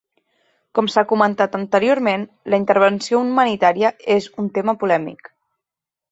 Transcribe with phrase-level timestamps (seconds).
[0.77, 5.31] Com s'ha comentat anteriorment, la intervenció humanitària és un tema polèmic.